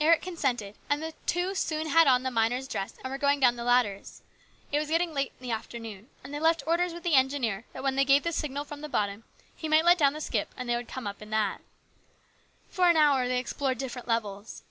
Eric 0.00 0.22
consented, 0.22 0.76
and 0.88 1.02
the 1.02 1.12
two 1.26 1.54
soon 1.54 1.88
had 1.90 2.06
on 2.06 2.22
the 2.22 2.30
miner's 2.30 2.66
dress 2.66 2.94
and 3.04 3.10
were 3.10 3.18
going 3.18 3.38
down 3.38 3.56
the 3.56 3.64
ladders. 3.64 4.22
It 4.72 4.78
was 4.78 4.88
getting 4.88 5.12
late 5.12 5.32
in 5.38 5.46
the 5.46 5.52
afternoon, 5.52 6.08
and 6.24 6.32
they 6.32 6.40
left 6.40 6.62
orders 6.66 6.94
with 6.94 7.02
the 7.02 7.12
engineer 7.12 7.66
that 7.74 7.82
when 7.82 7.94
they 7.94 8.06
gave 8.06 8.22
the 8.22 8.32
signal 8.32 8.64
from 8.64 8.80
the 8.80 8.88
bottom, 8.88 9.24
he 9.54 9.68
might 9.68 9.84
let 9.84 9.98
down 9.98 10.14
the 10.14 10.22
skip 10.22 10.54
and 10.56 10.70
they 10.70 10.76
would 10.76 10.88
come 10.88 11.06
up 11.06 11.20
in 11.20 11.28
that 11.28 11.60
For 12.70 12.86
an 12.88 12.96
hour 12.96 13.28
they 13.28 13.38
explored 13.38 13.76
different 13.76 14.08
levels. 14.08 14.62